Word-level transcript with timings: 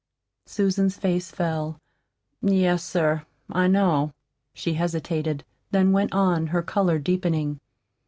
Susan's 0.47 0.97
face 0.97 1.29
fell. 1.29 1.77
"Yes, 2.41 2.83
sir, 2.83 3.23
I 3.51 3.67
know." 3.67 4.13
She 4.55 4.73
hesitated, 4.73 5.43
then 5.69 5.91
went 5.91 6.11
on, 6.11 6.47
her 6.47 6.63
color 6.63 6.97
deepening. 6.97 7.59